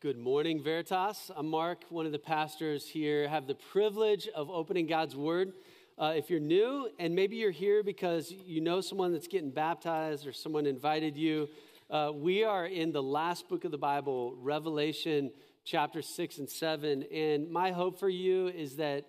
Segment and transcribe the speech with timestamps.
[0.00, 1.28] Good morning, Veritas.
[1.36, 3.26] I'm Mark, one of the pastors here.
[3.28, 5.54] I have the privilege of opening God's Word.
[5.98, 10.24] Uh, if you're new and maybe you're here because you know someone that's getting baptized
[10.24, 11.48] or someone invited you,
[11.90, 15.32] uh, we are in the last book of the Bible, Revelation
[15.64, 17.02] chapter 6 and 7.
[17.12, 19.04] And my hope for you is that,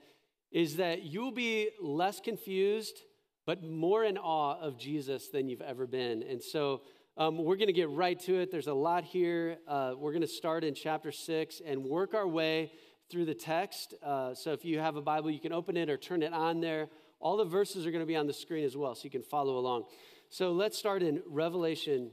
[0.52, 2.98] is that you'll be less confused,
[3.46, 6.24] but more in awe of Jesus than you've ever been.
[6.24, 6.82] And so,
[7.20, 8.50] um, we're going to get right to it.
[8.50, 9.58] There's a lot here.
[9.68, 12.72] Uh, we're going to start in chapter six and work our way
[13.12, 13.94] through the text.
[14.02, 16.62] Uh, so if you have a Bible, you can open it or turn it on
[16.62, 16.88] there.
[17.20, 19.22] All the verses are going to be on the screen as well, so you can
[19.22, 19.84] follow along.
[20.30, 22.12] So let's start in Revelation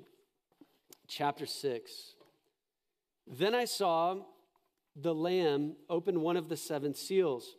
[1.06, 2.14] chapter 6.
[3.28, 4.16] Then I saw
[4.96, 7.54] the Lamb open one of the seven seals,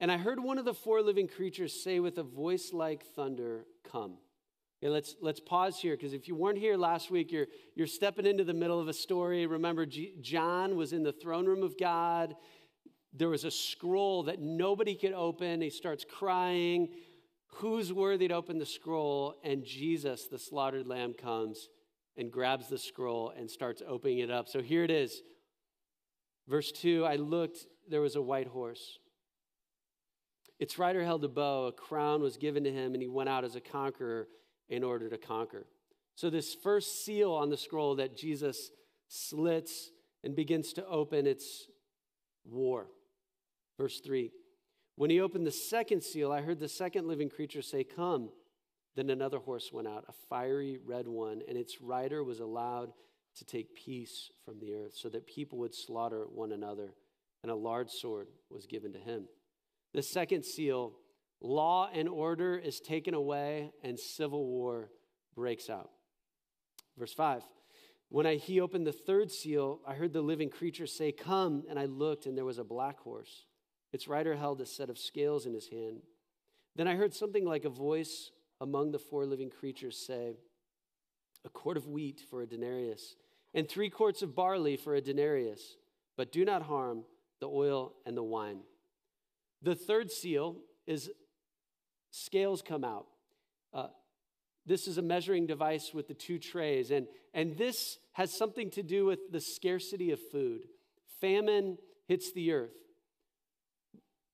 [0.00, 3.64] and I heard one of the four living creatures say with a voice like thunder,
[3.88, 4.16] Come.
[4.82, 8.44] Let's, let's pause here because if you weren't here last week, you're, you're stepping into
[8.44, 9.46] the middle of a story.
[9.46, 12.34] Remember, G- John was in the throne room of God.
[13.12, 15.60] There was a scroll that nobody could open.
[15.60, 16.88] He starts crying.
[17.56, 19.34] Who's worthy to open the scroll?
[19.44, 21.68] And Jesus, the slaughtered lamb, comes
[22.16, 24.48] and grabs the scroll and starts opening it up.
[24.48, 25.22] So here it is.
[26.48, 28.98] Verse 2 I looked, there was a white horse.
[30.58, 33.44] Its rider held a bow, a crown was given to him, and he went out
[33.44, 34.28] as a conqueror
[34.70, 35.66] in order to conquer.
[36.14, 38.70] So, this first seal on the scroll that Jesus
[39.08, 39.90] slits
[40.24, 41.66] and begins to open, it's
[42.44, 42.86] war.
[43.76, 44.30] Verse 3
[44.96, 48.30] When he opened the second seal, I heard the second living creature say, Come.
[48.96, 52.92] Then another horse went out, a fiery red one, and its rider was allowed
[53.36, 56.94] to take peace from the earth so that people would slaughter one another,
[57.42, 59.28] and a large sword was given to him.
[59.94, 60.94] The second seal
[61.40, 64.90] Law and order is taken away, and civil war
[65.34, 65.90] breaks out.
[66.98, 67.42] Verse 5
[68.10, 71.78] When I, he opened the third seal, I heard the living creature say, Come, and
[71.78, 73.46] I looked, and there was a black horse.
[73.92, 76.02] Its rider held a set of scales in his hand.
[76.76, 78.30] Then I heard something like a voice
[78.60, 80.36] among the four living creatures say,
[81.44, 83.16] A quart of wheat for a denarius,
[83.54, 85.76] and three quarts of barley for a denarius,
[86.16, 87.04] but do not harm
[87.40, 88.60] the oil and the wine.
[89.62, 91.10] The third seal is
[92.30, 93.06] scales come out.
[93.74, 93.88] Uh,
[94.64, 98.84] this is a measuring device with the two trays, and, and this has something to
[98.84, 100.68] do with the scarcity of food.
[101.20, 101.76] Famine
[102.06, 102.76] hits the earth.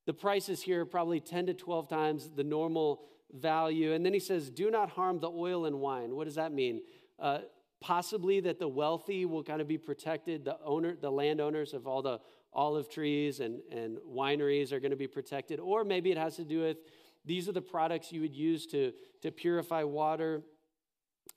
[0.05, 3.01] The prices here are probably 10 to 12 times the normal
[3.33, 3.95] value.
[3.95, 6.15] And then he says, Do not harm the oil and wine.
[6.15, 6.83] What does that mean?
[7.19, 7.39] Uh,
[7.81, 10.45] possibly that the wealthy will kind of be protected.
[10.45, 12.21] The owner, the landowners of all the
[12.53, 15.59] olive trees and, and wineries are going to be protected.
[15.59, 16.77] Or maybe it has to do with
[17.27, 18.93] these are the products you would use to,
[19.23, 20.43] to purify water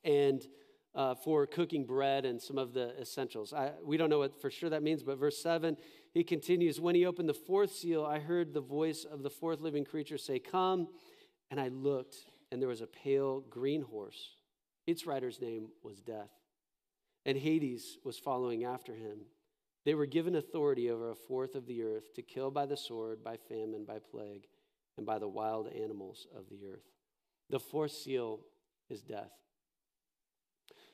[0.04, 0.48] and
[0.96, 3.54] uh, for cooking bread and some of the essentials.
[3.54, 5.78] I, we don't know what for sure that means, but verse 7,
[6.14, 9.62] he continues When he opened the fourth seal, I heard the voice of the fourth
[9.62, 10.88] living creature say, Come.
[11.52, 12.16] And I looked,
[12.52, 14.36] and there was a pale green horse.
[14.86, 16.30] Its rider's name was Death.
[17.26, 19.22] And Hades was following after him.
[19.86, 23.24] They were given authority over a fourth of the earth to kill by the sword,
[23.24, 24.46] by famine, by plague
[25.00, 26.84] and by the wild animals of the earth.
[27.50, 28.42] The fourth seal
[28.90, 29.32] is death.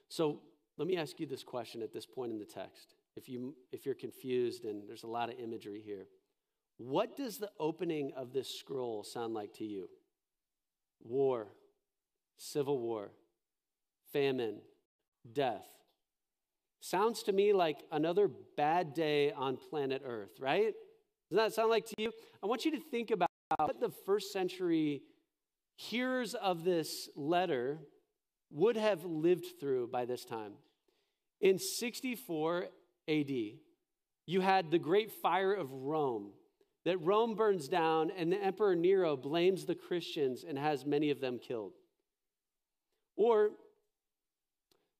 [0.10, 0.42] So
[0.78, 2.94] let me ask you this question at this point in the text.
[3.16, 6.06] If, you, if you're confused and there's a lot of imagery here,
[6.78, 9.90] what does the opening of this scroll sound like to you?
[11.04, 11.48] War,
[12.38, 13.10] civil war,
[14.14, 14.60] famine,
[15.34, 15.66] death.
[16.80, 20.76] Sounds to me like another bad day on planet Earth, right?
[21.32, 22.12] Does that sound like to you?
[22.44, 25.02] I want you to think about what the first century
[25.76, 27.80] hearers of this letter
[28.52, 30.54] would have lived through by this time.
[31.42, 32.68] In 64
[33.08, 33.32] AD,
[34.26, 36.32] you had the great fire of Rome,
[36.86, 41.20] that Rome burns down, and the Emperor Nero blames the Christians and has many of
[41.20, 41.74] them killed.
[43.18, 43.52] Or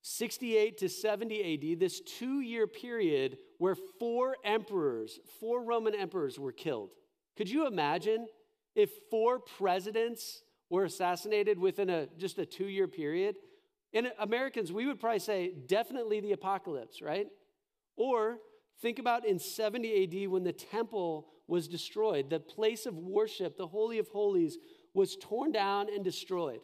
[0.02, 6.52] 68 to 70 AD, this two year period where four emperors, four Roman emperors were
[6.52, 6.90] killed.
[7.38, 8.28] Could you imagine
[8.76, 13.38] if four presidents were assassinated within a, just a two year period?
[13.94, 17.28] In Americans, we would probably say definitely the apocalypse, right?
[17.96, 18.38] Or
[18.82, 23.68] think about in 70 AD when the temple was destroyed, the place of worship, the
[23.68, 24.58] Holy of Holies,
[24.94, 26.60] was torn down and destroyed.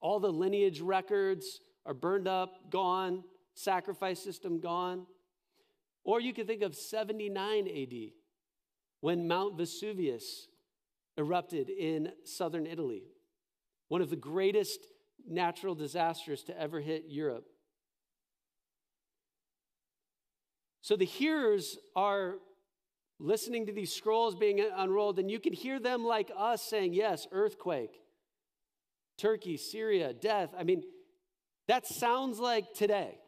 [0.00, 3.24] All the lineage records are burned up, gone,
[3.54, 5.06] sacrifice system gone.
[6.04, 8.12] Or you could think of 79 AD
[9.00, 10.48] when Mount Vesuvius
[11.16, 13.04] erupted in southern Italy,
[13.88, 14.80] one of the greatest
[15.28, 17.46] natural disasters to ever hit Europe.
[20.82, 22.36] So the hearers are
[23.18, 27.26] listening to these scrolls being unrolled, and you can hear them like us saying, Yes,
[27.32, 28.00] earthquake,
[29.18, 30.50] Turkey, Syria, death.
[30.56, 30.82] I mean,
[31.68, 33.18] that sounds like today.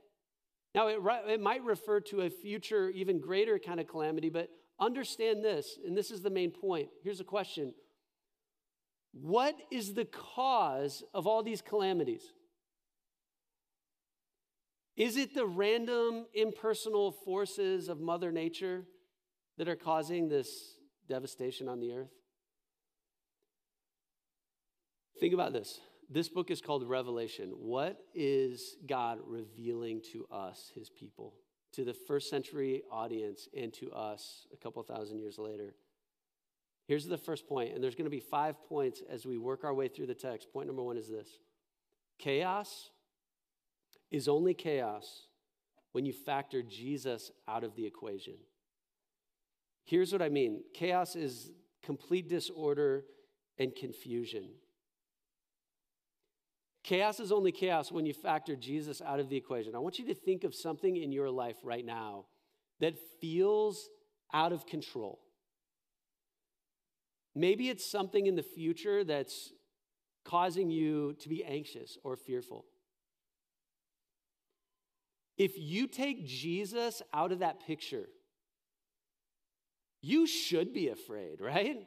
[0.75, 0.99] Now, it,
[1.29, 4.51] it might refer to a future, even greater kind of calamity, but
[4.81, 6.89] understand this, and this is the main point.
[7.03, 7.75] Here's a question
[9.13, 12.23] What is the cause of all these calamities?
[14.97, 18.85] Is it the random impersonal forces of Mother Nature
[19.57, 20.75] that are causing this
[21.09, 22.11] devastation on the earth?
[25.21, 25.81] Think about this.
[26.11, 27.51] This book is called Revelation.
[27.51, 31.35] What is God revealing to us, his people,
[31.73, 35.75] to the first century audience, and to us a couple thousand years later?
[36.87, 39.75] Here's the first point, and there's going to be five points as we work our
[39.75, 40.51] way through the text.
[40.53, 41.29] Point number one is this
[42.19, 42.91] chaos
[44.11, 45.27] is only chaos
[45.93, 48.35] when you factor Jesus out of the equation.
[49.85, 51.51] Here's what I mean chaos is
[51.83, 53.05] complete disorder
[53.59, 54.51] and confusion.
[56.89, 59.75] Chaos is only chaos when you factor Jesus out of the equation.
[59.75, 62.25] I want you to think of something in your life right now
[62.81, 63.91] that feels
[64.33, 65.19] out of control.
[67.35, 69.53] Maybe it's something in the future that's
[70.25, 72.65] causing you to be anxious or fearful.
[75.37, 78.09] If you take Jesus out of that picture,
[80.01, 81.87] you should be afraid, right?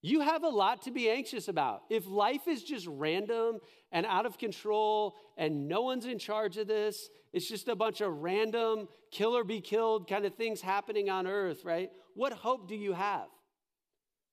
[0.00, 1.82] You have a lot to be anxious about.
[1.90, 3.58] If life is just random
[3.90, 8.00] and out of control and no one's in charge of this, it's just a bunch
[8.00, 11.90] of random kill or be killed kind of things happening on earth, right?
[12.14, 13.26] What hope do you have?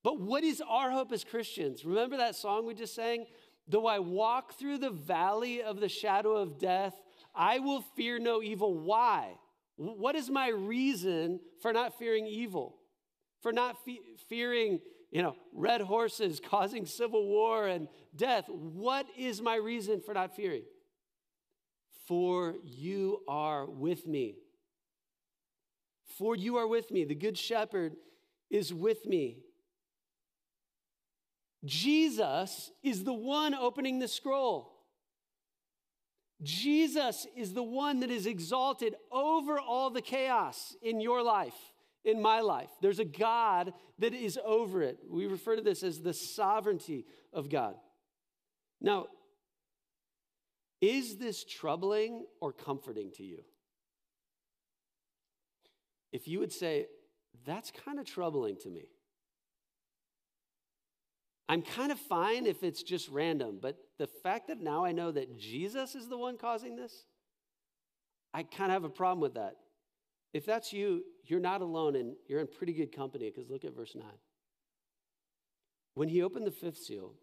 [0.03, 1.83] But what is our hope as Christians?
[1.83, 3.25] Remember that song we just sang?
[3.67, 6.93] Though I walk through the valley of the shadow of death,
[7.33, 8.77] I will fear no evil.
[8.77, 9.31] Why?
[9.77, 12.77] What is my reason for not fearing evil?
[13.41, 14.79] For not fe- fearing
[15.15, 18.49] you know, red horses causing civil war and death.
[18.49, 20.63] What is my reason for not fearing?
[22.05, 24.35] For you are with me.
[26.17, 27.05] For you are with me.
[27.05, 27.95] The Good Shepherd
[28.49, 29.37] is with me.
[31.63, 34.73] Jesus is the one opening the scroll.
[36.43, 41.71] Jesus is the one that is exalted over all the chaos in your life
[42.05, 42.69] in my life.
[42.81, 44.99] There's a God that is over it.
[45.09, 47.75] We refer to this as the sovereignty of God.
[48.79, 49.07] Now,
[50.81, 53.43] is this troubling or comforting to you?
[56.11, 56.85] If you would say,
[57.45, 58.89] that's kind of troubling to me.
[61.47, 65.11] I'm kind of fine if it's just random, but the fact that now I know
[65.11, 67.05] that Jesus is the one causing this,
[68.33, 69.55] I kind of have a problem with that.
[70.35, 73.73] If that's you, you're not alone and you're in pretty good company because look at
[73.73, 74.03] verse 9.
[75.93, 77.13] When he opened the fifth seal,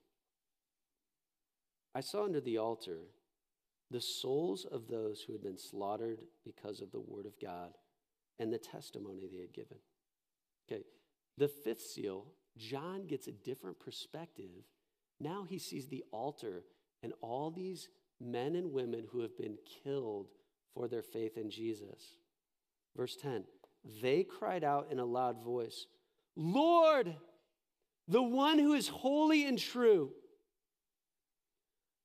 [1.94, 3.00] I saw under the altar
[3.90, 7.74] the souls of those who had been slaughtered because of the word of God
[8.38, 9.76] and the testimony they had given.
[10.66, 10.84] Okay,
[11.36, 14.64] the fifth seal, John gets a different perspective.
[15.20, 16.64] Now he sees the altar
[17.02, 20.28] and all these men and women who have been killed
[20.72, 22.21] for their faith in Jesus.
[22.96, 23.44] Verse 10
[24.02, 25.86] They cried out in a loud voice,
[26.36, 27.14] Lord,
[28.08, 30.10] the one who is holy and true,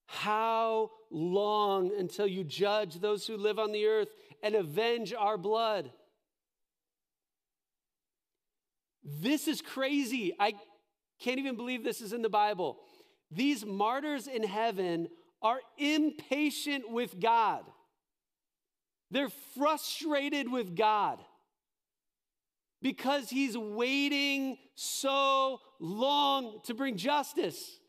[0.07, 4.09] how long until you judge those who live on the earth
[4.41, 5.91] and avenge our blood?
[9.03, 10.33] This is crazy.
[10.39, 10.53] I
[11.19, 12.77] can't even believe this is in the Bible.
[13.31, 15.07] These martyrs in heaven
[15.41, 17.63] are impatient with God.
[19.11, 21.19] They're frustrated with God
[22.81, 27.79] because He's waiting so long to bring justice.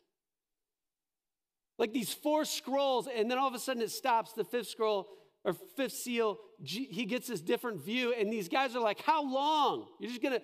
[1.79, 5.09] Like these four scrolls, and then all of a sudden it stops, the fifth scroll
[5.45, 9.87] or fifth seal, he gets this different view, and these guys are like, How long?
[10.01, 10.41] You're just gonna,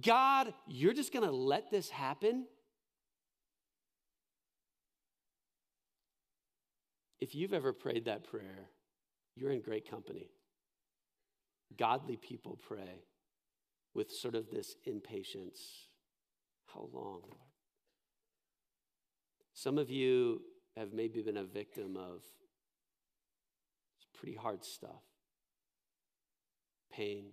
[0.00, 2.46] God, you're just gonna let this happen?
[7.20, 8.68] If you've ever prayed that prayer,
[9.36, 10.30] you're in great company.
[11.76, 13.04] Godly people pray
[13.94, 15.88] with sort of this impatience.
[16.72, 17.38] How long, Lord?
[19.54, 20.42] Some of you
[20.76, 22.22] have maybe been a victim of
[24.12, 25.02] pretty hard stuff
[26.90, 27.24] pain,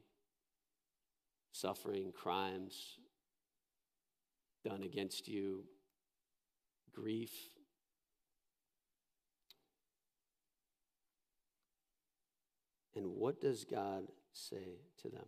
[1.51, 2.97] suffering, crimes
[4.65, 5.63] done against you,
[6.93, 7.31] grief,
[12.95, 15.25] And what does God say to them?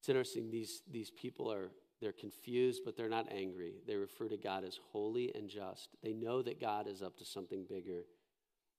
[0.00, 1.70] It's interesting, these, these people are
[2.02, 3.74] they're confused, but they're not angry.
[3.86, 5.90] They refer to God as holy and just.
[6.02, 8.06] They know that God is up to something bigger.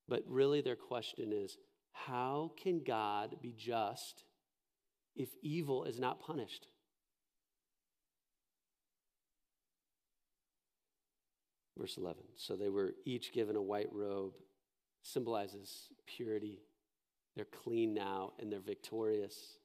[0.10, 1.58] But really, their question is
[1.94, 4.26] how can God be just
[5.16, 6.68] if evil is not punished?
[11.78, 12.24] Verse 11.
[12.36, 14.34] So they were each given a white robe,
[15.04, 16.64] symbolizes purity.
[17.36, 19.58] They're clean now and they're victorious.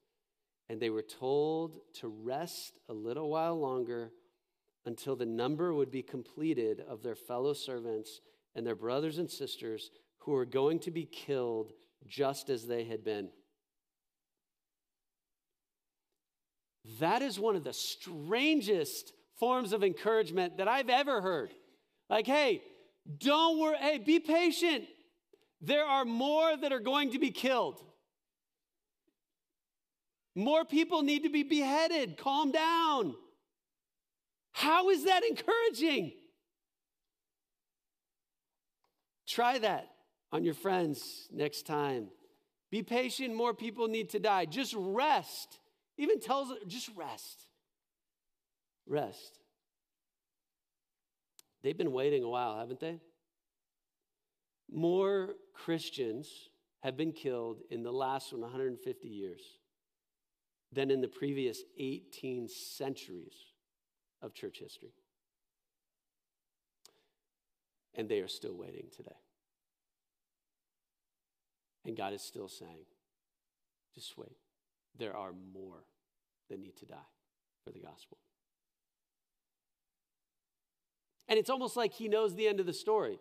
[0.69, 4.11] And they were told to rest a little while longer
[4.85, 8.21] until the number would be completed of their fellow servants
[8.55, 11.73] and their brothers and sisters who were going to be killed
[12.07, 13.29] just as they had been.
[17.01, 21.53] That is one of the strangest forms of encouragement that I've ever heard.
[22.09, 22.63] Like, hey,
[23.19, 23.77] don't worry.
[23.79, 24.85] Hey, be patient.
[25.61, 27.83] There are more that are going to be killed.
[30.35, 32.17] More people need to be beheaded.
[32.17, 33.15] Calm down.
[34.53, 36.13] How is that encouraging?
[39.27, 39.89] Try that
[40.33, 42.09] on your friends next time.
[42.71, 44.45] Be patient, more people need to die.
[44.45, 45.59] Just rest.
[45.97, 47.47] Even tells just rest.
[48.87, 49.39] Rest.
[51.63, 53.01] They've been waiting a while, haven't they?
[54.71, 56.29] More Christians
[56.81, 59.43] have been killed in the last 150 years
[60.73, 63.35] than in the previous 18 centuries
[64.23, 64.93] of church history.
[67.95, 69.17] And they are still waiting today.
[71.85, 72.85] And God is still saying,
[73.95, 74.37] just wait.
[74.99, 75.85] There are more
[76.51, 76.97] that need to die
[77.65, 78.19] for the gospel.
[81.29, 83.19] And it's almost like he knows the end of the story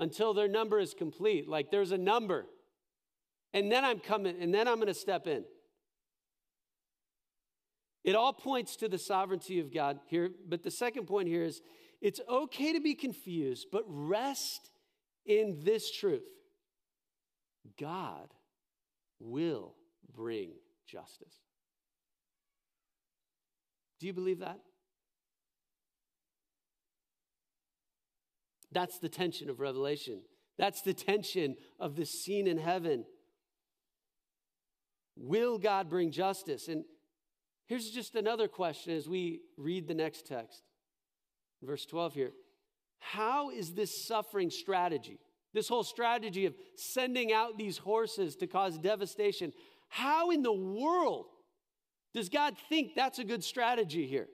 [0.00, 1.48] until their number is complete.
[1.48, 2.46] Like there's a number.
[3.52, 5.44] And then I'm coming, and then I'm going to step in.
[8.02, 10.30] It all points to the sovereignty of God here.
[10.48, 11.60] But the second point here is
[12.00, 14.70] it's okay to be confused, but rest
[15.26, 16.24] in this truth
[17.78, 18.28] God
[19.18, 19.74] will
[20.14, 20.52] bring
[20.86, 21.34] justice.
[23.98, 24.60] Do you believe that?
[28.72, 30.22] That's the tension of Revelation.
[30.58, 33.04] That's the tension of the scene in heaven.
[35.16, 36.68] Will God bring justice?
[36.68, 36.84] And
[37.66, 40.62] here's just another question as we read the next text.
[41.62, 42.32] Verse 12 here.
[42.98, 45.18] How is this suffering strategy,
[45.54, 49.52] this whole strategy of sending out these horses to cause devastation,
[49.88, 51.26] how in the world
[52.14, 54.28] does God think that's a good strategy here?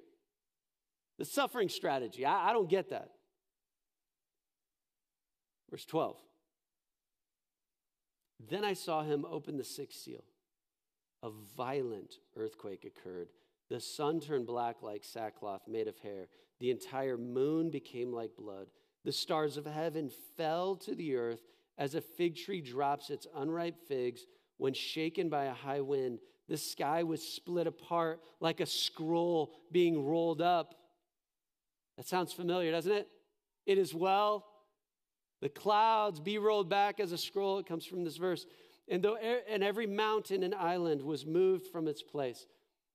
[1.18, 2.26] The suffering strategy.
[2.26, 3.10] I, I don't get that.
[5.70, 6.16] Verse 12.
[8.48, 10.24] Then I saw him open the sixth seal.
[11.22, 13.28] A violent earthquake occurred.
[13.68, 16.28] The sun turned black like sackcloth made of hair.
[16.60, 18.68] The entire moon became like blood.
[19.04, 21.40] The stars of heaven fell to the earth
[21.78, 26.20] as a fig tree drops its unripe figs when shaken by a high wind.
[26.48, 30.74] The sky was split apart like a scroll being rolled up.
[31.96, 33.08] That sounds familiar, doesn't it?
[33.66, 34.46] It is well
[35.40, 37.58] the clouds be rolled back as a scroll.
[37.58, 38.46] It comes from this verse.
[38.88, 42.46] And, though, and every mountain and island was moved from its place.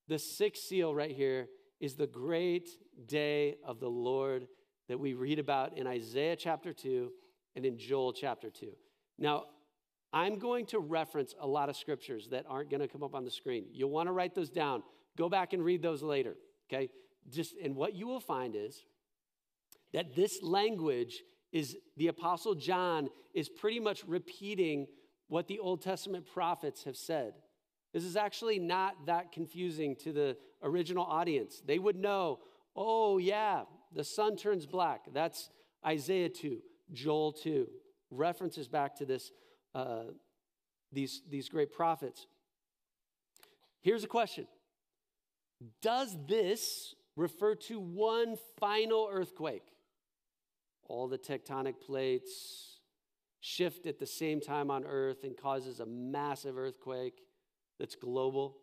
[0.08, 1.48] The sixth seal right here
[1.80, 2.70] is the great
[3.08, 4.48] day of the Lord
[4.88, 7.12] that we read about in Isaiah chapter 2
[7.56, 8.72] and in Joel chapter 2.
[9.18, 9.46] Now,
[10.14, 13.24] I'm going to reference a lot of scriptures that aren't going to come up on
[13.24, 13.66] the screen.
[13.72, 14.84] You'll want to write those down.
[15.18, 16.36] Go back and read those later,
[16.72, 16.90] okay?
[17.30, 18.84] Just and what you will find is
[19.94, 21.22] that this language
[21.52, 24.88] is the Apostle John is pretty much repeating
[25.28, 27.34] what the Old Testament prophets have said.
[27.94, 31.62] This is actually not that confusing to the original audience.
[31.66, 32.40] They would know,
[32.76, 35.06] oh, yeah, the sun turns black.
[35.14, 35.50] That's
[35.86, 36.60] Isaiah 2,
[36.94, 37.68] Joel 2.
[38.12, 39.32] References back to this,
[39.76, 40.04] uh,
[40.92, 42.28] these, these great prophets.
[43.82, 44.48] Here's a question
[45.82, 49.64] Does this refer to one final earthquake?
[50.92, 52.80] All the tectonic plates
[53.40, 57.22] shift at the same time on Earth and causes a massive earthquake
[57.80, 58.58] that's global?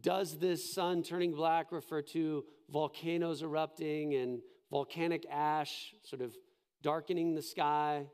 [0.00, 4.40] Does this sun turning black refer to volcanoes erupting and
[4.70, 6.34] volcanic ash sort of
[6.82, 8.06] darkening the sky?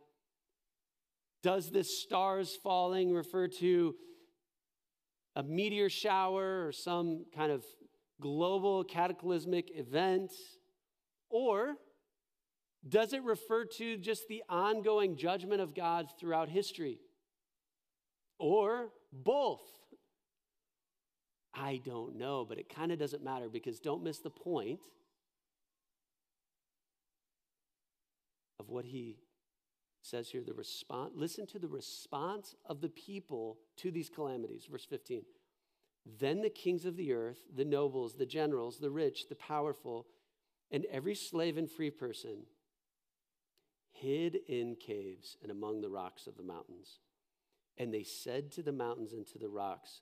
[1.43, 3.95] Does this stars falling refer to
[5.37, 7.65] a meteor shower or some kind of
[8.21, 10.33] global cataclysmic event?
[11.31, 11.77] Or
[12.87, 17.01] does it refer to just the ongoing judgment of God throughout history?
[18.39, 19.67] or both?
[21.55, 24.81] I don't know, but it kind of doesn't matter because don't miss the point
[28.61, 29.19] of what he
[30.03, 34.87] says here the response listen to the response of the people to these calamities verse
[34.87, 35.23] 15
[36.19, 40.07] then the kings of the earth the nobles the generals the rich the powerful
[40.71, 42.39] and every slave and free person
[44.01, 46.99] hid in caves and among the rocks of the mountains
[47.77, 50.01] and they said to the mountains and to the rocks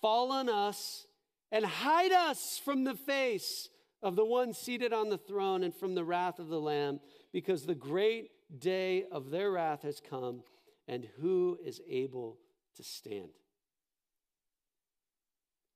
[0.00, 1.06] fall on us
[1.52, 3.68] and hide us from the face
[4.02, 7.00] of the one seated on the throne and from the wrath of the lamb
[7.32, 10.42] because the great day of their wrath has come,
[10.88, 12.38] and who is able
[12.76, 13.30] to stand?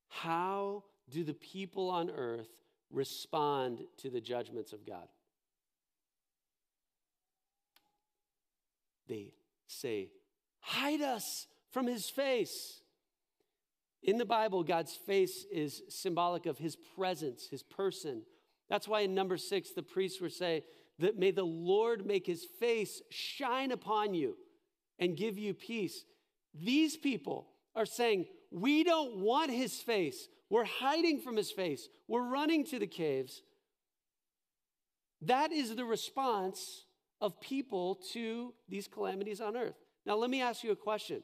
[0.09, 2.49] How do the people on earth
[2.91, 5.09] respond to the judgments of God?
[9.11, 9.33] They
[9.67, 10.09] say,
[10.61, 12.81] Hide us from his face.
[14.03, 18.23] In the Bible, God's face is symbolic of his presence, his person.
[18.71, 20.65] That's why in number six, the priests would say,
[21.01, 24.37] that may the Lord make his face shine upon you
[24.99, 26.05] and give you peace.
[26.55, 30.29] These people are saying, We don't want his face.
[30.49, 31.89] We're hiding from his face.
[32.07, 33.43] We're running to the caves.
[35.23, 36.85] That is the response
[37.21, 39.77] of people to these calamities on earth.
[40.07, 41.23] Now, let me ask you a question.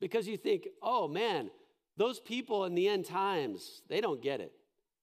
[0.00, 1.50] Because you think, oh man,
[1.96, 4.52] those people in the end times, they don't get it.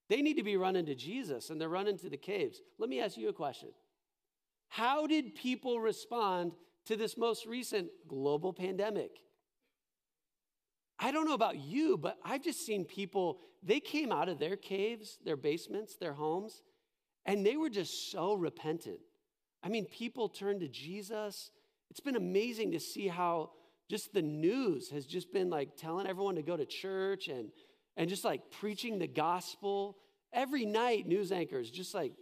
[0.08, 2.62] They need to be running to Jesus and they're running to the caves.
[2.78, 3.70] Let me ask you a question
[4.70, 6.54] How did people respond
[6.86, 9.12] to this most recent global pandemic?
[10.98, 14.56] I don't know about you, but I've just seen people, they came out of their
[14.56, 16.62] caves, their basements, their homes,
[17.26, 19.00] and they were just so repentant.
[19.66, 21.50] I mean, people turn to Jesus.
[21.90, 23.50] It's been amazing to see how
[23.90, 27.50] just the news has just been like telling everyone to go to church and
[27.98, 29.98] and just like preaching the gospel.
[30.32, 32.14] Every night, news anchors just like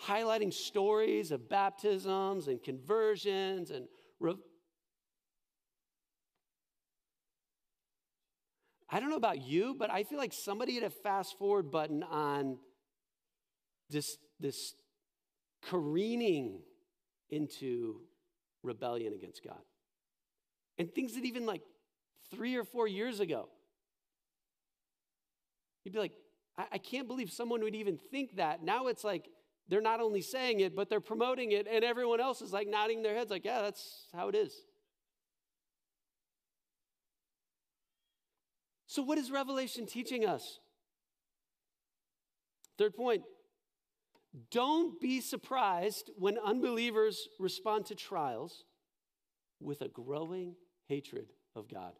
[0.00, 3.86] highlighting stories of baptisms and conversions and.
[4.18, 4.34] Re-
[8.88, 12.04] I don't know about you, but I feel like somebody hit a fast forward button
[12.04, 12.58] on
[13.90, 14.74] this, this
[15.60, 16.60] careening
[17.30, 18.00] into
[18.62, 19.60] rebellion against God.
[20.78, 21.62] And things that even like
[22.30, 23.48] three or four years ago,
[25.86, 26.14] You'd be like,
[26.58, 28.60] I, I can't believe someone would even think that.
[28.60, 29.28] Now it's like
[29.68, 33.02] they're not only saying it, but they're promoting it, and everyone else is like nodding
[33.02, 34.52] their heads, like, yeah, that's how it is.
[38.88, 40.58] So, what is Revelation teaching us?
[42.78, 43.22] Third point
[44.50, 48.64] don't be surprised when unbelievers respond to trials
[49.60, 50.54] with a growing
[50.88, 51.92] hatred of God.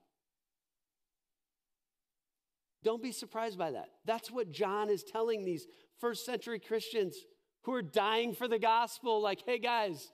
[2.85, 3.89] Don't be surprised by that.
[4.05, 5.67] That's what John is telling these
[5.99, 7.17] first century Christians
[7.63, 10.13] who are dying for the gospel like, hey guys,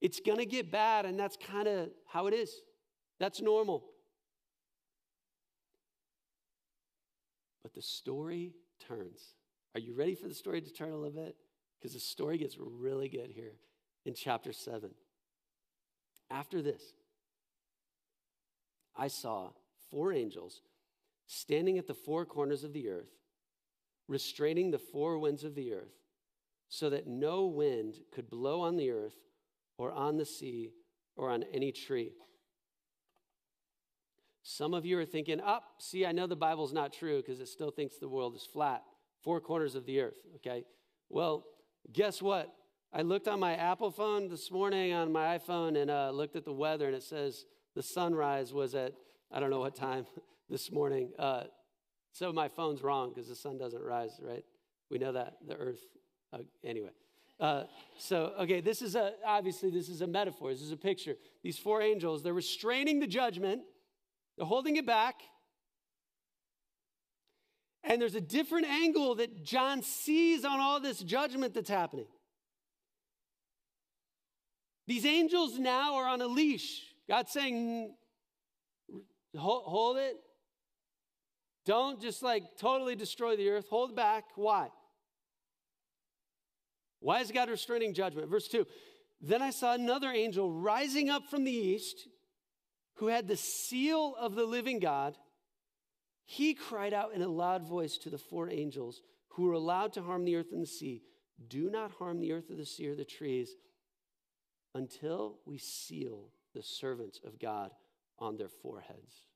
[0.00, 2.52] it's going to get bad, and that's kind of how it is.
[3.20, 3.84] That's normal.
[7.62, 8.52] But the story
[8.88, 9.34] turns.
[9.74, 11.36] Are you ready for the story to turn a little bit?
[11.78, 13.54] Because the story gets really good here
[14.04, 14.90] in chapter 7.
[16.30, 16.82] After this,
[18.96, 19.50] I saw
[19.90, 20.62] four angels
[21.26, 23.10] standing at the four corners of the earth,
[24.08, 25.94] restraining the four winds of the earth,
[26.68, 29.16] so that no wind could blow on the earth
[29.78, 30.72] or on the sea
[31.16, 32.12] or on any tree.
[34.42, 37.40] Some of you are thinking, up, oh, see, I know the Bible's not true because
[37.40, 38.82] it still thinks the world is flat,
[39.22, 40.64] four corners of the earth, okay?
[41.08, 41.44] Well,
[41.92, 42.52] guess what?
[42.92, 46.44] I looked on my Apple phone this morning on my iPhone and uh, looked at
[46.44, 48.92] the weather, and it says the sunrise was at,
[49.30, 50.06] I don't know what time
[50.50, 51.12] this morning.
[51.18, 51.44] Uh,
[52.10, 54.44] so my phone's wrong because the sun doesn't rise, right?
[54.90, 55.80] We know that, the earth.
[56.32, 56.90] Uh, anyway.
[57.40, 57.64] Uh,
[57.98, 60.50] so, okay, this is a, obviously, this is a metaphor.
[60.50, 61.16] This is a picture.
[61.42, 63.62] These four angels, they're restraining the judgment,
[64.36, 65.16] they're holding it back.
[67.84, 72.06] And there's a different angle that John sees on all this judgment that's happening.
[74.86, 76.82] These angels now are on a leash.
[77.08, 77.94] God's saying,
[79.36, 80.16] hold it.
[81.64, 83.66] Don't just like totally destroy the earth.
[83.68, 84.24] Hold back.
[84.34, 84.68] Why?
[87.00, 88.30] Why is God restraining judgment?
[88.30, 88.66] Verse 2
[89.20, 92.08] Then I saw another angel rising up from the east
[92.94, 95.16] who had the seal of the living God.
[96.24, 100.02] He cried out in a loud voice to the four angels who were allowed to
[100.02, 101.02] harm the earth and the sea
[101.48, 103.56] Do not harm the earth or the sea or the trees
[104.74, 107.70] until we seal the servants of God
[108.18, 109.26] on their foreheads.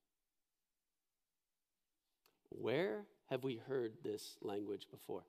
[2.50, 5.24] Where have we heard this language before?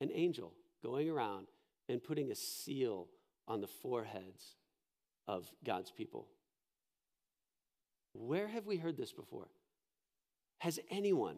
[0.00, 1.46] An angel going around
[1.88, 3.08] and putting a seal
[3.46, 4.56] on the foreheads
[5.28, 6.28] of God's people.
[8.14, 9.48] Where have we heard this before?
[10.58, 11.36] Has anyone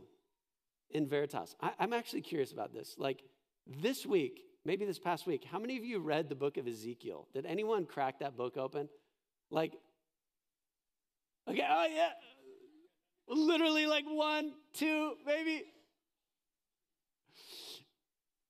[0.90, 2.94] in Veritas, I, am actually curious about this.
[2.98, 3.22] Like
[3.66, 7.28] this week, maybe this past week, how many of you read the book of Ezekiel?
[7.34, 8.88] Did anyone crack that book open?
[9.50, 9.72] Like,
[11.48, 12.10] okay, oh yeah,
[13.28, 15.64] literally like one, two, maybe.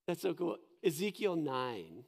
[0.07, 0.57] That's so cool.
[0.83, 2.03] Ezekiel 9.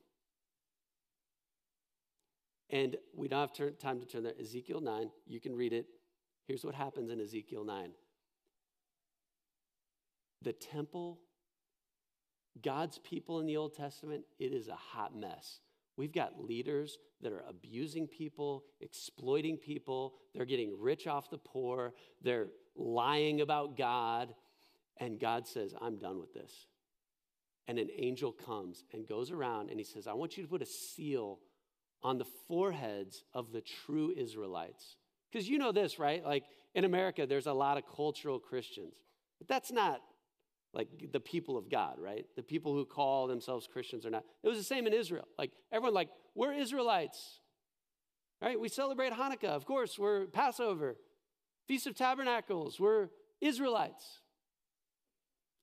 [2.72, 4.34] And we don't have time to turn there.
[4.40, 5.88] Ezekiel 9, you can read it.
[6.50, 7.92] Here's what happens in Ezekiel 9
[10.42, 11.20] the temple,
[12.64, 15.60] God's people in the Old Testament, it is a hot mess.
[15.96, 20.16] We've got leaders that are abusing people, exploiting people.
[20.34, 21.94] They're getting rich off the poor.
[22.24, 24.34] They're lying about God.
[24.98, 26.66] And God says, I'm done with this.
[27.68, 30.64] And an angel comes and goes around and he says, I want you to put
[30.64, 31.40] a seal
[32.02, 34.96] on the foreheads of the true Israelites.
[35.32, 36.24] Because you know this, right?
[36.26, 36.44] Like
[36.76, 38.94] in America, there's a lot of cultural Christians.
[39.40, 40.02] But that's not
[40.74, 42.26] like the people of God, right?
[42.36, 44.24] The people who call themselves Christians or not.
[44.44, 45.28] It was the same in Israel.
[45.38, 47.40] Like everyone, like we're Israelites,
[48.42, 48.60] right?
[48.60, 49.98] We celebrate Hanukkah, of course.
[49.98, 50.96] We're Passover,
[51.68, 52.80] Feast of Tabernacles.
[52.80, 53.10] We're
[53.42, 54.20] Israelites,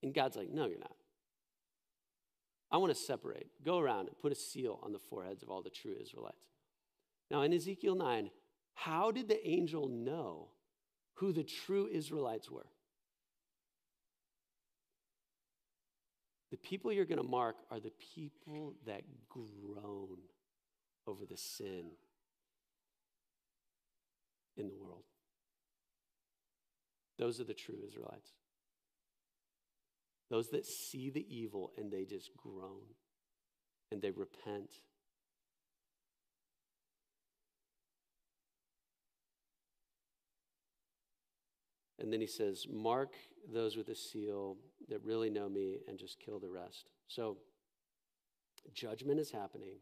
[0.03, 0.97] and God's like, no, you're not.
[2.71, 3.47] I want to separate.
[3.65, 6.37] Go around and put a seal on the foreheads of all the true Israelites.
[7.31, 8.31] Now, in Ezekiel 9,
[8.77, 10.49] how did the angel know
[11.15, 12.67] who the true Israelites were?
[16.53, 20.19] The people you're going to mark are the people that groan
[21.07, 21.87] over the sin
[24.57, 25.03] in the world.
[27.19, 28.31] Those are the true Israelites.
[30.31, 32.83] Those that see the evil and they just groan
[33.91, 34.71] and they repent.
[41.99, 43.15] And then he says, Mark
[43.53, 44.57] those with a seal
[44.89, 46.87] that really know me and just kill the rest.
[47.09, 47.39] So,
[48.75, 49.77] judgment is happening.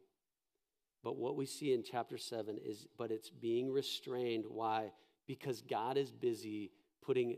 [1.03, 4.45] But what we see in chapter 7 is, but it's being restrained.
[4.49, 4.93] Why?
[5.27, 6.71] Because God is busy
[7.03, 7.37] putting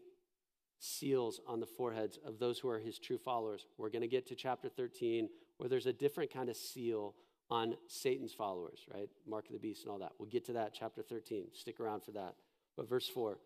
[0.79, 3.67] seals on the foreheads of those who are his true followers.
[3.79, 7.15] We're going to get to chapter 13 where there's a different kind of seal
[7.49, 9.09] on Satan's followers, right?
[9.27, 10.13] Mark of the beast and all that.
[10.19, 11.47] We'll get to that chapter 13.
[11.55, 12.35] Stick around for that.
[12.77, 13.39] But verse 4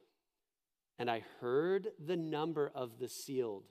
[1.01, 3.65] And I heard the number of the sealed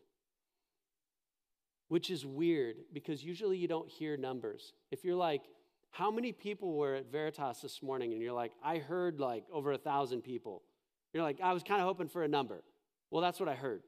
[1.90, 4.74] which is weird because usually you don't hear numbers.
[4.92, 5.42] If you're like,
[5.90, 8.14] how many people were at Veritas this morning?
[8.14, 10.62] And you're like, I heard like over a thousand people.
[11.14, 12.64] You're like, I was kind of hoping for a number.
[13.10, 13.82] Well, that's what I heard.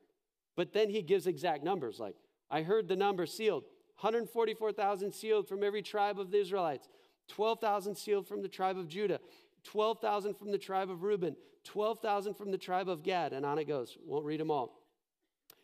[0.58, 2.16] But then he gives exact numbers like,
[2.50, 3.64] I heard the number sealed
[4.02, 6.90] 144,000 sealed from every tribe of the Israelites,
[7.28, 9.20] 12,000 sealed from the tribe of Judah,
[9.66, 13.34] 12,000 from the tribe of Reuben, 12,000 from the tribe of Gad.
[13.34, 13.98] And on it goes.
[14.06, 14.82] Won't read them all.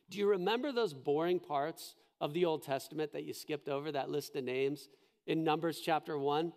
[0.09, 4.09] Do you remember those boring parts of the Old Testament that you skipped over, that
[4.09, 4.89] list of names
[5.25, 6.53] in Numbers chapter 1?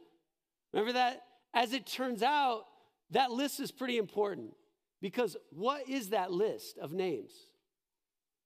[0.73, 1.23] Remember that?
[1.53, 2.65] As it turns out,
[3.11, 4.53] that list is pretty important
[5.01, 7.33] because what is that list of names?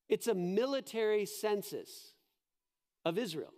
[0.09, 2.15] It's a military census
[3.05, 3.53] of Israel.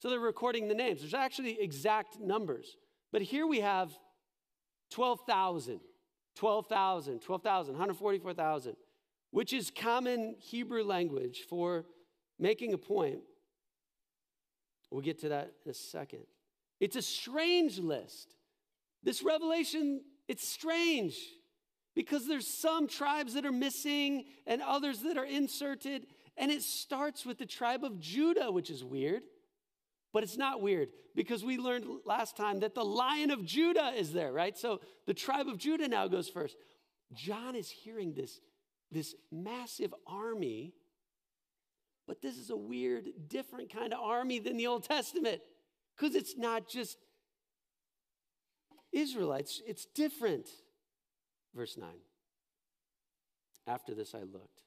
[0.00, 1.00] So they're recording the names.
[1.00, 2.76] There's actually exact numbers.
[3.12, 3.90] But here we have
[4.90, 5.80] 12,000,
[6.34, 8.76] 12,000, 12,000, 144,000,
[9.30, 11.84] which is common Hebrew language for
[12.38, 13.20] making a point.
[14.90, 16.24] We'll get to that in a second.
[16.80, 18.34] It's a strange list.
[19.02, 21.16] This revelation, it's strange
[21.94, 26.06] because there's some tribes that are missing and others that are inserted.
[26.36, 29.22] And it starts with the tribe of Judah, which is weird.
[30.12, 34.12] But it's not weird because we learned last time that the lion of Judah is
[34.12, 34.56] there, right?
[34.56, 36.56] So the tribe of Judah now goes first.
[37.12, 38.40] John is hearing this,
[38.90, 40.74] this massive army
[42.06, 45.40] but this is a weird, different kind of army than the Old Testament
[45.96, 46.98] because it's not just
[48.92, 50.48] Israelites, it's different.
[51.54, 51.88] Verse 9.
[53.66, 54.62] After this, I looked.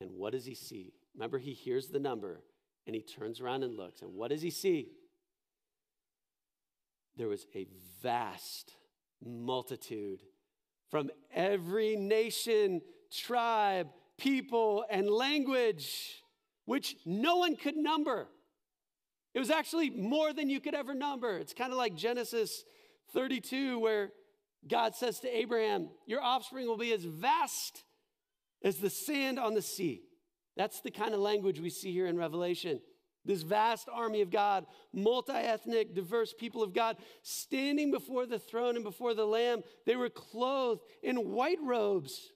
[0.00, 0.92] And what does he see?
[1.14, 2.40] Remember, he hears the number
[2.86, 4.02] and he turns around and looks.
[4.02, 4.88] And what does he see?
[7.16, 7.66] There was a
[8.02, 8.74] vast
[9.24, 10.20] multitude
[10.90, 16.22] from every nation, tribe, people, and language,
[16.64, 18.28] which no one could number.
[19.34, 21.38] It was actually more than you could ever number.
[21.38, 22.64] It's kind of like Genesis
[23.14, 24.10] 32, where
[24.68, 27.84] God says to Abraham, Your offspring will be as vast
[28.62, 30.02] as the sand on the sea.
[30.56, 32.80] That's the kind of language we see here in Revelation.
[33.24, 38.74] This vast army of God, multi ethnic, diverse people of God, standing before the throne
[38.74, 39.62] and before the Lamb.
[39.86, 42.32] They were clothed in white robes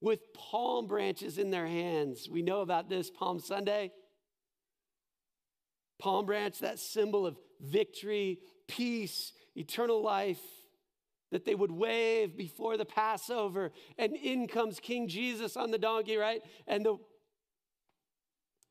[0.00, 2.28] with palm branches in their hands.
[2.28, 3.92] We know about this Palm Sunday.
[6.00, 10.40] Palm branch, that symbol of victory, peace, eternal life
[11.30, 13.72] that they would wave before the Passover.
[13.98, 16.42] And in comes King Jesus on the donkey, right?
[16.66, 16.96] And the,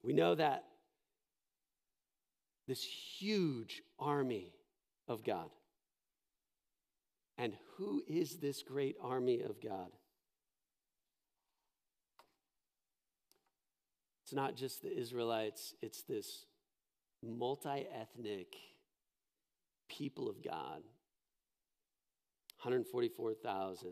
[0.04, 0.64] we know that
[2.68, 4.54] this huge army
[5.08, 5.50] of God.
[7.38, 9.90] And who is this great army of God?
[14.24, 16.46] It's not just the Israelites, it's this
[17.22, 18.56] multi ethnic
[19.90, 20.82] people of God
[22.64, 23.90] 144,000,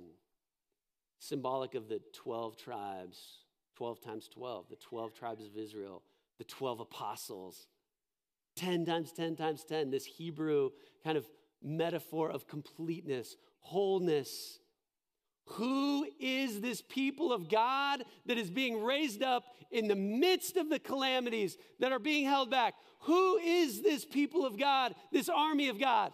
[1.19, 3.39] symbolic of the 12 tribes,
[3.82, 6.04] 12 times 12, the 12 tribes of Israel,
[6.38, 7.65] the 12 apostles.
[8.56, 10.70] 10 times 10 times 10, this Hebrew
[11.04, 11.28] kind of
[11.63, 14.60] metaphor of completeness, wholeness.
[15.54, 20.70] Who is this people of God that is being raised up in the midst of
[20.70, 22.76] the calamities that are being held back?
[23.06, 26.13] Who is this people of God, this army of God?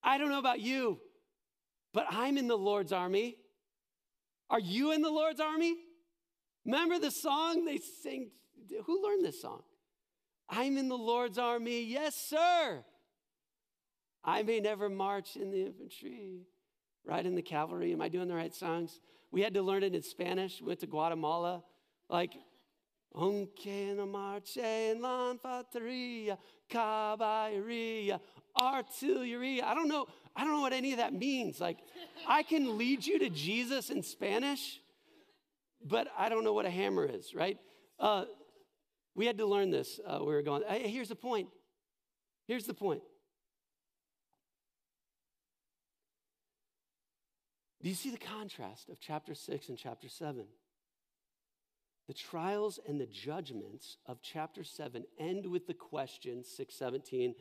[0.00, 1.00] I don't know about you,
[1.92, 3.36] but I'm in the Lord's army.
[4.48, 5.76] Are you in the Lord's army?
[6.64, 8.30] Remember the song they sing?
[8.84, 9.62] Who learned this song?
[10.48, 11.82] I'm in the Lord's army.
[11.82, 12.84] Yes, sir.
[14.24, 16.42] I may never march in the infantry,
[17.04, 17.92] ride in the cavalry.
[17.92, 19.00] Am I doing the right songs?
[19.32, 20.60] We had to learn it in Spanish.
[20.60, 21.64] We went to Guatemala.
[22.08, 22.34] Like,
[23.14, 26.38] aunque no marche en la infantería,
[26.70, 28.20] caballería,
[28.56, 29.64] artillería.
[29.64, 30.06] I don't know.
[30.36, 31.60] I don't know what any of that means.
[31.60, 31.78] Like,
[32.28, 34.80] I can lead you to Jesus in Spanish,
[35.84, 37.58] but I don't know what a hammer is, right?
[37.98, 38.24] Uh,
[39.14, 40.00] we had to learn this.
[40.06, 41.48] Uh, we were going, hey, here's the point.
[42.46, 43.02] Here's the point.
[47.82, 50.44] Do you see the contrast of chapter 6 and chapter 7?
[52.08, 57.34] The trials and the judgments of chapter 7 end with the question, 617,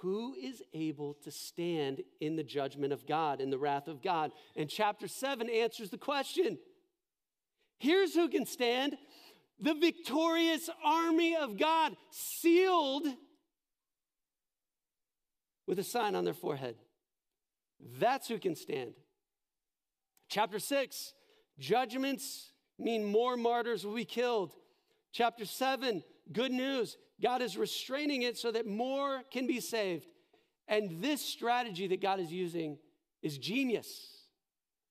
[0.00, 4.32] who is able to stand in the judgment of God, in the wrath of God?
[4.56, 6.58] And chapter 7 answers the question.
[7.78, 8.96] Here's who can stand
[9.60, 13.06] the victorious army of God, sealed
[15.66, 16.76] with a sign on their forehead.
[17.98, 18.94] That's who can stand.
[20.28, 21.14] Chapter 6
[21.58, 24.52] judgments mean more martyrs will be killed.
[25.12, 30.06] Chapter 7 good news God is restraining it so that more can be saved.
[30.66, 32.78] And this strategy that God is using
[33.22, 34.24] is genius.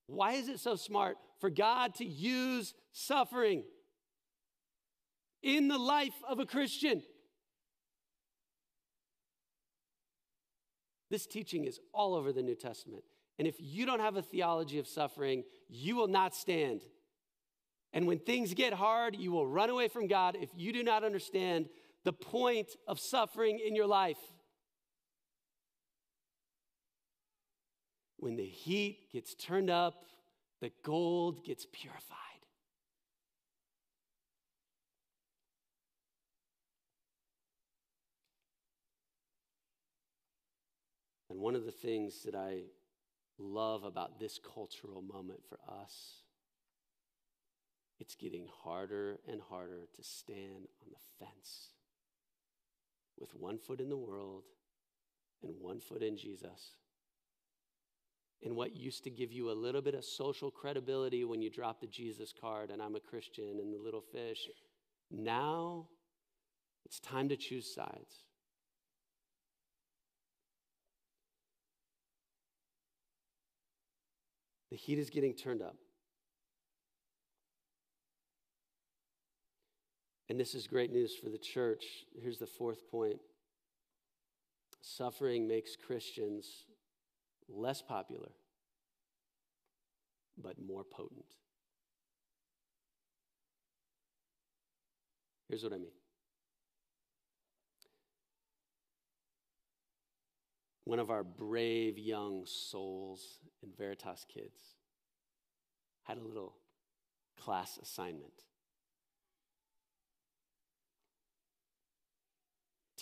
[0.07, 3.65] Why is it so smart for God to use suffering
[5.41, 7.03] in the life of a Christian?
[11.09, 13.03] This teaching is all over the New Testament.
[13.37, 16.79] And if you don't have a theology of suffering, you will not stand.
[17.91, 21.03] And when things get hard, you will run away from God if you do not
[21.03, 21.65] understand
[22.05, 24.15] the point of suffering in your life.
[28.15, 30.05] When the heat gets turned up,
[30.63, 32.17] the gold gets purified.
[41.29, 42.61] And one of the things that I
[43.37, 46.21] love about this cultural moment for us,
[47.99, 51.71] it's getting harder and harder to stand on the fence
[53.19, 54.43] with one foot in the world
[55.43, 56.77] and one foot in Jesus.
[58.43, 61.81] And what used to give you a little bit of social credibility when you dropped
[61.81, 64.49] the Jesus card and I'm a Christian and the little fish,
[65.09, 65.87] now
[66.85, 68.23] it's time to choose sides.
[74.71, 75.75] The heat is getting turned up.
[80.29, 81.85] And this is great news for the church.
[82.19, 83.19] Here's the fourth point
[84.81, 86.65] suffering makes Christians
[87.53, 88.31] less popular,
[90.41, 91.25] but more potent.
[95.47, 95.91] Here's what I mean.
[100.85, 104.75] One of our brave young souls in Veritas Kids
[106.03, 106.55] had a little
[107.37, 108.43] class assignment.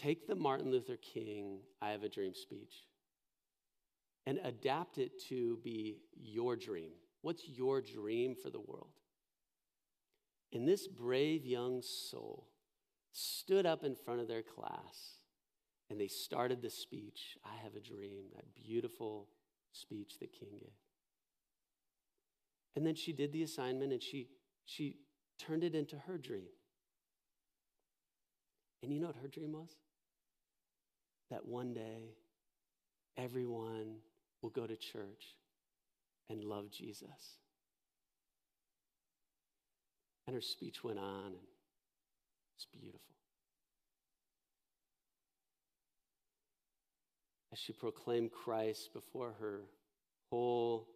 [0.01, 2.85] take the Martin Luther King I Have a Dream speech
[4.31, 6.91] and adapt it to be your dream.
[7.21, 8.93] What's your dream for the world?
[10.53, 12.47] And this brave young soul
[13.11, 15.17] stood up in front of their class
[15.89, 19.27] and they started the speech I have a dream, that beautiful
[19.73, 20.69] speech that King gave.
[22.77, 24.29] And then she did the assignment and she,
[24.63, 24.99] she
[25.37, 26.47] turned it into her dream.
[28.81, 29.71] And you know what her dream was?
[31.29, 32.15] That one day
[33.17, 33.97] everyone
[34.41, 35.35] will go to church
[36.29, 37.37] and love Jesus.
[40.27, 41.47] And her speech went on, and
[42.55, 43.01] it's beautiful.
[47.51, 49.61] As she proclaimed Christ before her
[50.29, 50.87] whole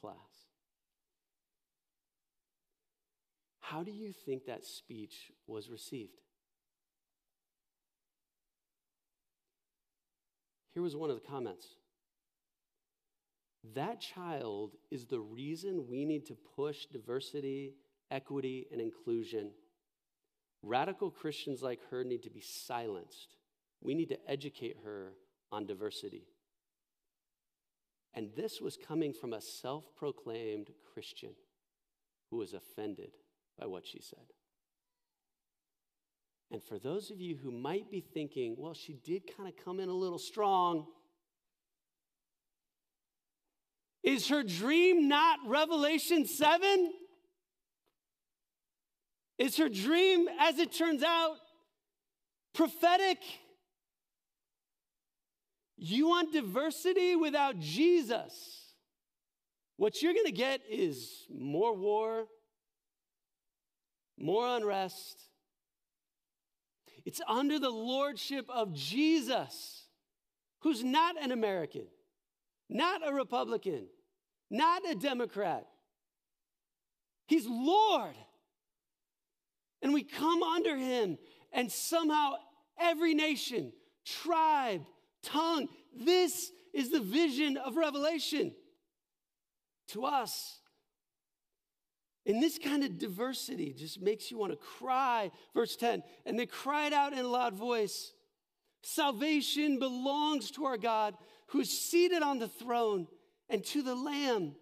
[0.00, 0.14] class.
[3.60, 6.20] How do you think that speech was received?
[10.74, 11.66] Here was one of the comments.
[13.72, 17.74] That child is the reason we need to push diversity,
[18.10, 19.52] equity, and inclusion.
[20.62, 23.36] Radical Christians like her need to be silenced.
[23.80, 25.12] We need to educate her
[25.50, 26.26] on diversity.
[28.12, 31.32] And this was coming from a self proclaimed Christian
[32.30, 33.12] who was offended
[33.58, 34.32] by what she said.
[36.50, 39.80] And for those of you who might be thinking, well, she did kind of come
[39.80, 40.86] in a little strong,
[44.04, 46.92] is her dream not Revelation 7?
[49.38, 51.36] Is her dream, as it turns out,
[52.54, 53.18] prophetic?
[55.76, 58.74] You want diversity without Jesus.
[59.76, 62.26] What you're going to get is more war,
[64.16, 65.18] more unrest.
[67.04, 69.88] It's under the lordship of Jesus,
[70.60, 71.86] who's not an American,
[72.68, 73.86] not a Republican,
[74.50, 75.66] not a Democrat.
[77.26, 78.14] He's Lord.
[79.82, 81.18] And we come under him,
[81.52, 82.34] and somehow
[82.78, 83.72] every nation,
[84.04, 84.82] tribe,
[85.22, 88.52] tongue, this is the vision of Revelation
[89.88, 90.58] to us.
[92.26, 95.30] And this kind of diversity just makes you want to cry.
[95.54, 98.12] Verse 10 and they cried out in a loud voice
[98.82, 101.14] Salvation belongs to our God
[101.54, 103.06] who is seated on the throne
[103.48, 104.56] and to the Lamb.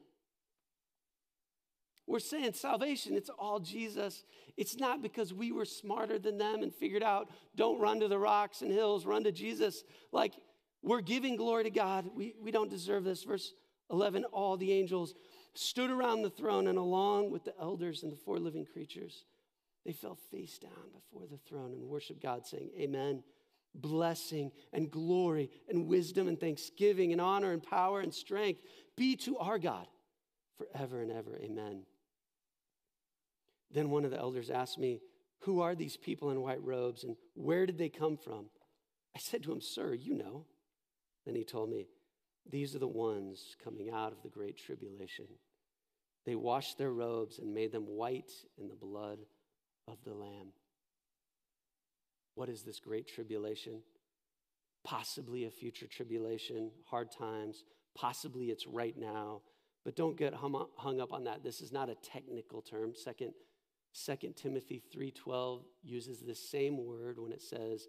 [2.07, 4.24] We're saying salvation, it's all Jesus.
[4.59, 8.18] It's not because we were smarter than them and figured out don't run to the
[8.18, 9.85] rocks and hills, run to Jesus.
[10.12, 10.35] Like
[10.83, 12.11] we're giving glory to God.
[12.14, 13.24] We, we don't deserve this.
[13.24, 13.55] Verse
[13.90, 15.14] 11 all the angels
[15.55, 19.24] stood around the throne, and along with the elders and the four living creatures,
[19.87, 23.22] they fell face down before the throne and worshiped God, saying, Amen
[23.74, 28.62] blessing and glory and wisdom and thanksgiving and honor and power and strength
[28.96, 29.87] be to our God
[30.56, 31.38] forever and ever.
[31.42, 31.85] Amen.
[33.70, 35.00] Then one of the elders asked me,
[35.40, 38.46] Who are these people in white robes and where did they come from?
[39.16, 40.46] I said to him, Sir, you know.
[41.24, 41.88] Then he told me,
[42.50, 45.26] These are the ones coming out of the great tribulation.
[46.24, 49.18] They washed their robes and made them white in the blood
[49.88, 50.52] of the Lamb.
[52.35, 53.83] What is this great tribulation?
[54.85, 57.64] Possibly a future tribulation, hard times.
[57.95, 59.42] Possibly it's right now.
[59.85, 61.42] But don't get hung up on that.
[61.42, 62.95] This is not a technical term.
[62.95, 63.35] Second,
[63.92, 67.88] Second Timothy 3:12 uses the same word when it says,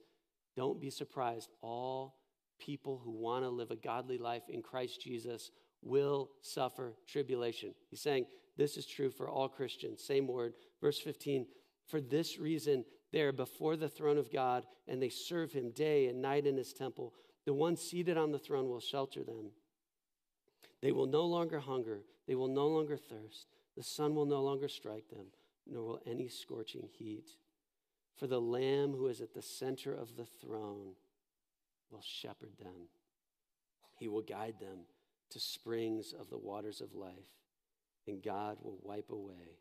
[0.55, 1.49] "Don't be surprised.
[1.61, 2.19] All
[2.59, 5.51] people who want to live a godly life in Christ Jesus
[5.81, 8.27] will suffer tribulation." He's saying
[8.57, 10.03] this is true for all Christians.
[10.03, 10.55] Same word.
[10.81, 11.47] Verse 15,
[11.85, 16.21] "For this reason there before the throne of God, and they serve him day and
[16.21, 17.13] night in his temple.
[17.45, 19.51] The one seated on the throne will shelter them.
[20.81, 23.47] They will no longer hunger, they will no longer thirst.
[23.77, 25.27] The sun will no longer strike them,
[25.65, 27.29] nor will any scorching heat.
[28.15, 30.93] For the Lamb who is at the center of the throne
[31.89, 32.89] will shepherd them.
[33.97, 34.79] He will guide them
[35.29, 37.31] to springs of the waters of life,
[38.07, 39.59] and God will wipe away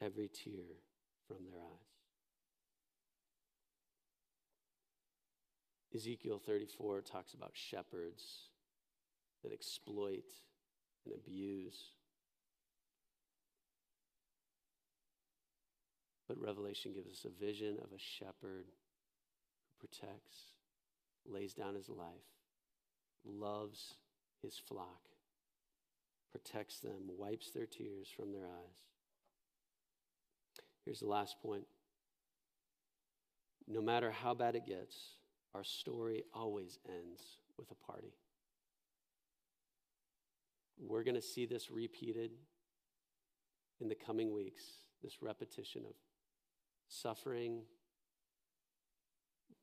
[0.00, 0.82] every tear
[1.26, 1.97] from their eyes.
[5.94, 8.50] Ezekiel 34 talks about shepherds
[9.42, 10.24] that exploit
[11.04, 11.92] and abuse.
[16.26, 20.36] But Revelation gives us a vision of a shepherd who protects,
[21.26, 22.04] lays down his life,
[23.24, 23.94] loves
[24.42, 25.08] his flock,
[26.30, 28.84] protects them, wipes their tears from their eyes.
[30.84, 31.64] Here's the last point.
[33.66, 35.17] No matter how bad it gets,
[35.54, 37.22] our story always ends
[37.58, 38.14] with a party.
[40.78, 42.30] We're going to see this repeated
[43.80, 44.64] in the coming weeks
[45.02, 45.94] this repetition of
[46.88, 47.60] suffering,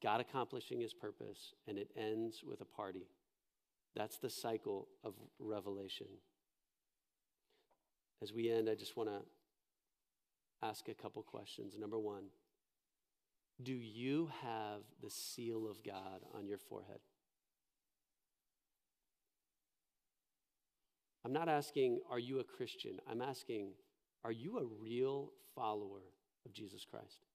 [0.02, 3.08] God accomplishing his purpose, and it ends with a party.
[3.96, 6.08] That's the cycle of revelation.
[8.22, 9.22] As we end, I just want to
[10.66, 11.76] ask a couple questions.
[11.78, 12.26] Number one,
[13.64, 17.00] do you have the seal of God on your forehead?
[21.24, 23.00] I'm not asking, are you a Christian?
[23.10, 23.72] I'm asking,
[24.24, 26.04] are you a real follower
[26.46, 27.26] of Jesus Christ?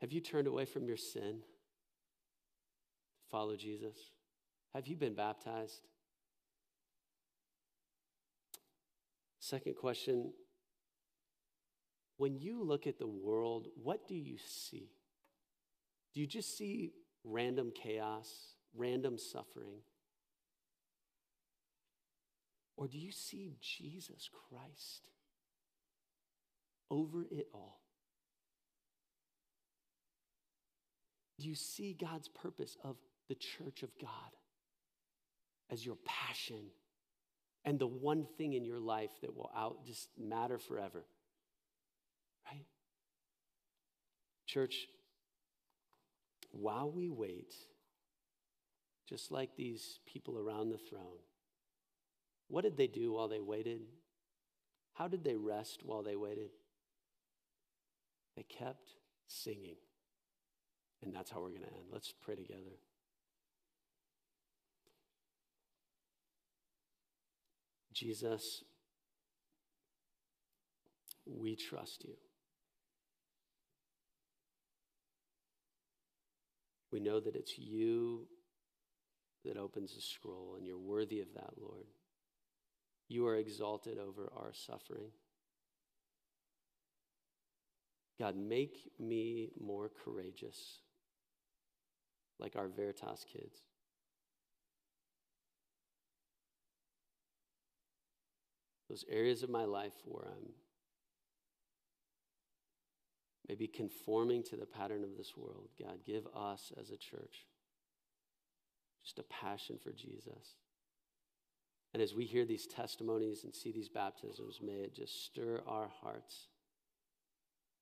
[0.00, 1.40] Have you turned away from your sin
[3.18, 3.96] to follow Jesus?
[4.74, 5.82] Have you been baptized?
[9.48, 10.32] Second question
[12.16, 14.90] When you look at the world, what do you see?
[16.12, 16.90] Do you just see
[17.22, 18.28] random chaos,
[18.74, 19.82] random suffering?
[22.76, 25.02] Or do you see Jesus Christ
[26.90, 27.82] over it all?
[31.38, 32.96] Do you see God's purpose of
[33.28, 34.10] the church of God
[35.70, 36.70] as your passion
[37.66, 41.04] and the one thing in your life that will out just matter forever?
[42.50, 42.64] Right?
[44.46, 44.86] Church,
[46.52, 47.52] while we wait,
[49.08, 51.18] just like these people around the throne,
[52.48, 53.80] what did they do while they waited?
[54.94, 56.50] How did they rest while they waited?
[58.36, 58.90] They kept
[59.26, 59.76] singing.
[61.02, 61.86] And that's how we're going to end.
[61.92, 62.78] Let's pray together.
[67.96, 68.62] Jesus,
[71.24, 72.12] we trust you.
[76.92, 78.26] We know that it's you
[79.46, 81.86] that opens the scroll, and you're worthy of that, Lord.
[83.08, 85.12] You are exalted over our suffering.
[88.18, 90.80] God, make me more courageous,
[92.38, 93.65] like our Veritas kids.
[98.88, 100.52] Those areas of my life where I'm
[103.48, 107.46] maybe conforming to the pattern of this world, God, give us as a church
[109.06, 110.56] just a passion for Jesus.
[111.94, 115.88] And as we hear these testimonies and see these baptisms, may it just stir our
[116.02, 116.48] hearts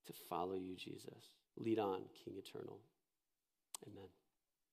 [0.07, 1.33] to follow you, Jesus.
[1.57, 2.79] Lead on, King Eternal.
[3.87, 4.09] Amen.